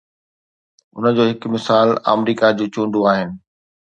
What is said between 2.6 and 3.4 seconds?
چونڊون آهن.